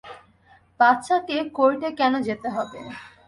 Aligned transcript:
বাচ্চাকে 0.79 1.37
কোর্টে 1.57 1.89
কেন 1.99 2.13
যেতে 2.27 2.47
হবে? 2.55 2.79